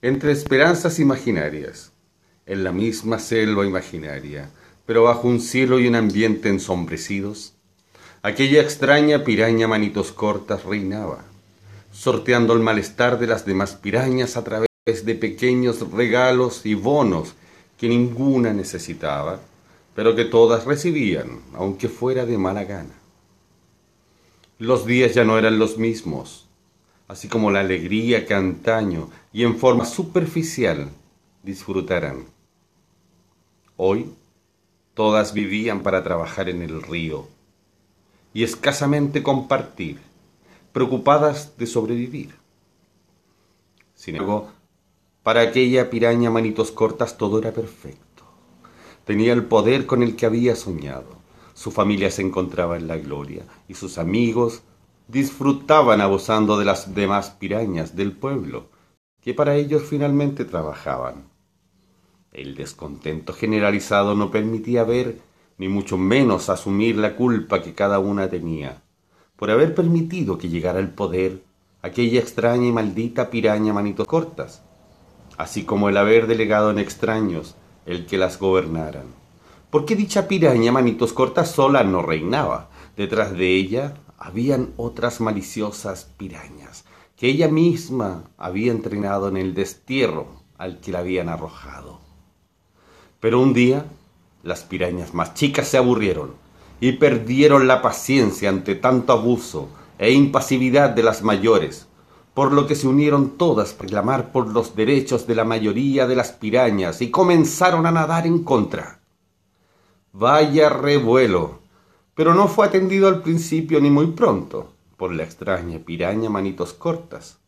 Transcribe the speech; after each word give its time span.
entre 0.00 0.30
esperanzas 0.30 1.00
imaginarias, 1.00 1.92
en 2.46 2.62
la 2.62 2.70
misma 2.70 3.18
selva 3.18 3.66
imaginaria, 3.66 4.50
pero 4.86 5.02
bajo 5.02 5.26
un 5.26 5.40
cielo 5.40 5.80
y 5.80 5.88
un 5.88 5.96
ambiente 5.96 6.48
ensombrecidos, 6.48 7.54
aquella 8.22 8.62
extraña 8.62 9.24
piraña 9.24 9.66
manitos 9.66 10.12
cortas 10.12 10.64
reinaba, 10.64 11.24
sorteando 11.92 12.52
el 12.52 12.60
malestar 12.60 13.18
de 13.18 13.26
las 13.26 13.44
demás 13.44 13.74
pirañas 13.74 14.36
a 14.36 14.44
través 14.44 14.68
de 14.86 15.14
pequeños 15.16 15.90
regalos 15.90 16.64
y 16.64 16.74
bonos 16.74 17.34
que 17.76 17.88
ninguna 17.88 18.52
necesitaba, 18.52 19.40
pero 19.96 20.14
que 20.14 20.24
todas 20.24 20.64
recibían, 20.64 21.40
aunque 21.54 21.88
fuera 21.88 22.24
de 22.24 22.38
mala 22.38 22.62
gana. 22.62 22.94
Los 24.58 24.86
días 24.86 25.12
ya 25.12 25.24
no 25.24 25.38
eran 25.38 25.58
los 25.58 25.76
mismos, 25.76 26.46
así 27.08 27.26
como 27.26 27.50
la 27.50 27.60
alegría 27.60 28.26
que 28.26 28.34
antaño 28.34 29.10
y 29.32 29.44
en 29.44 29.56
forma 29.56 29.84
superficial 29.84 30.88
disfrutaran. 31.42 32.26
Hoy 33.76 34.12
todas 34.94 35.32
vivían 35.32 35.82
para 35.82 36.02
trabajar 36.02 36.48
en 36.48 36.62
el 36.62 36.82
río 36.82 37.28
y 38.34 38.42
escasamente 38.42 39.22
compartir, 39.22 39.98
preocupadas 40.72 41.56
de 41.56 41.66
sobrevivir. 41.66 42.34
Sin 43.94 44.16
embargo, 44.16 44.50
para 45.22 45.40
aquella 45.40 45.90
piraña 45.90 46.30
manitos 46.30 46.70
cortas 46.70 47.18
todo 47.18 47.38
era 47.38 47.52
perfecto. 47.52 48.24
Tenía 49.04 49.32
el 49.32 49.44
poder 49.44 49.86
con 49.86 50.02
el 50.02 50.16
que 50.16 50.26
había 50.26 50.54
soñado. 50.54 51.18
Su 51.54 51.70
familia 51.70 52.10
se 52.10 52.22
encontraba 52.22 52.76
en 52.76 52.86
la 52.86 52.96
gloria 52.96 53.42
y 53.66 53.74
sus 53.74 53.98
amigos 53.98 54.62
disfrutaban 55.08 56.00
abusando 56.00 56.58
de 56.58 56.64
las 56.64 56.94
demás 56.94 57.30
pirañas 57.30 57.96
del 57.96 58.12
pueblo, 58.12 58.68
que 59.28 59.34
para 59.34 59.56
ellos 59.56 59.82
finalmente 59.82 60.46
trabajaban. 60.46 61.28
El 62.32 62.54
descontento 62.54 63.34
generalizado 63.34 64.14
no 64.14 64.30
permitía 64.30 64.84
ver, 64.84 65.20
ni 65.58 65.68
mucho 65.68 65.98
menos 65.98 66.48
asumir 66.48 66.96
la 66.96 67.14
culpa 67.14 67.60
que 67.60 67.74
cada 67.74 67.98
una 67.98 68.30
tenía, 68.30 68.80
por 69.36 69.50
haber 69.50 69.74
permitido 69.74 70.38
que 70.38 70.48
llegara 70.48 70.78
al 70.78 70.94
poder 70.94 71.42
aquella 71.82 72.20
extraña 72.20 72.68
y 72.68 72.72
maldita 72.72 73.28
piraña 73.28 73.74
manitos 73.74 74.06
cortas, 74.06 74.62
así 75.36 75.64
como 75.64 75.90
el 75.90 75.98
haber 75.98 76.26
delegado 76.26 76.70
en 76.70 76.78
extraños 76.78 77.54
el 77.84 78.06
que 78.06 78.16
las 78.16 78.38
gobernaran 78.38 79.08
porque 79.68 79.94
dicha 79.94 80.26
piraña 80.26 80.72
manitos 80.72 81.12
cortas 81.12 81.50
sola 81.50 81.84
no 81.84 82.00
reinaba. 82.00 82.70
Detrás 82.96 83.34
de 83.34 83.54
ella 83.54 83.92
habían 84.16 84.72
otras 84.78 85.20
maliciosas 85.20 86.08
pirañas 86.16 86.86
que 87.18 87.28
ella 87.28 87.48
misma 87.48 88.30
había 88.38 88.70
entrenado 88.70 89.26
en 89.28 89.36
el 89.36 89.52
destierro 89.52 90.44
al 90.56 90.78
que 90.80 90.92
la 90.92 91.00
habían 91.00 91.28
arrojado. 91.28 92.00
Pero 93.18 93.40
un 93.40 93.52
día 93.52 93.86
las 94.44 94.62
pirañas 94.62 95.14
más 95.14 95.34
chicas 95.34 95.66
se 95.66 95.78
aburrieron 95.78 96.34
y 96.80 96.92
perdieron 96.92 97.66
la 97.66 97.82
paciencia 97.82 98.48
ante 98.48 98.76
tanto 98.76 99.12
abuso 99.12 99.68
e 99.98 100.12
impasividad 100.12 100.90
de 100.90 101.02
las 101.02 101.22
mayores, 101.22 101.88
por 102.34 102.52
lo 102.52 102.68
que 102.68 102.76
se 102.76 102.86
unieron 102.86 103.36
todas 103.36 103.74
a 103.74 103.82
reclamar 103.82 104.30
por 104.30 104.46
los 104.46 104.76
derechos 104.76 105.26
de 105.26 105.34
la 105.34 105.44
mayoría 105.44 106.06
de 106.06 106.14
las 106.14 106.30
pirañas 106.30 107.02
y 107.02 107.10
comenzaron 107.10 107.84
a 107.86 107.90
nadar 107.90 108.28
en 108.28 108.44
contra. 108.44 109.00
Vaya 110.12 110.68
revuelo. 110.68 111.58
Pero 112.14 112.34
no 112.34 112.46
fue 112.46 112.66
atendido 112.66 113.08
al 113.08 113.22
principio 113.22 113.80
ni 113.80 113.90
muy 113.90 114.08
pronto 114.08 114.77
por 114.98 115.14
la 115.14 115.22
extraña 115.22 115.78
piraña 115.78 116.28
manitos 116.28 116.74
cortas. 116.74 117.38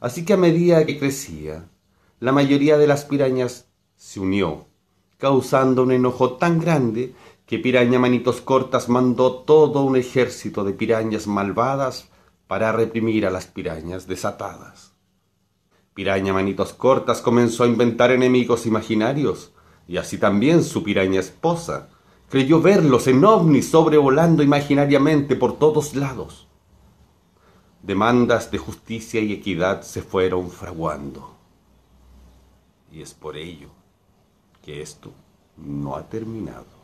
Así 0.00 0.24
que 0.24 0.32
a 0.32 0.38
medida 0.38 0.86
que 0.86 0.98
crecía, 0.98 1.68
la 2.20 2.32
mayoría 2.32 2.78
de 2.78 2.86
las 2.86 3.04
pirañas 3.04 3.66
se 3.96 4.20
unió, 4.20 4.66
causando 5.18 5.82
un 5.82 5.92
enojo 5.92 6.38
tan 6.38 6.58
grande 6.58 7.14
que 7.44 7.58
Piraña 7.58 7.98
Manitos 7.98 8.40
Cortas 8.40 8.88
mandó 8.88 9.32
todo 9.32 9.82
un 9.82 9.96
ejército 9.96 10.62
de 10.62 10.72
pirañas 10.72 11.26
malvadas 11.26 12.08
para 12.46 12.70
reprimir 12.70 13.26
a 13.26 13.30
las 13.30 13.46
pirañas 13.46 14.06
desatadas. 14.06 14.92
Piraña 15.92 16.32
Manitos 16.32 16.72
Cortas 16.72 17.20
comenzó 17.20 17.64
a 17.64 17.66
inventar 17.66 18.12
enemigos 18.12 18.66
imaginarios, 18.66 19.52
y 19.88 19.96
así 19.96 20.16
también 20.16 20.62
su 20.62 20.84
piraña 20.84 21.18
esposa, 21.18 21.88
creyó 22.28 22.62
verlos 22.62 23.08
en 23.08 23.24
ovnis 23.24 23.68
sobrevolando 23.68 24.44
imaginariamente 24.44 25.34
por 25.34 25.58
todos 25.58 25.96
lados. 25.96 26.49
Demandas 27.90 28.52
de 28.52 28.58
justicia 28.58 29.20
y 29.20 29.32
equidad 29.32 29.82
se 29.82 30.00
fueron 30.00 30.48
fraguando. 30.48 31.34
Y 32.92 33.02
es 33.02 33.12
por 33.12 33.36
ello 33.36 33.66
que 34.62 34.80
esto 34.80 35.12
no 35.56 35.96
ha 35.96 36.08
terminado. 36.08 36.79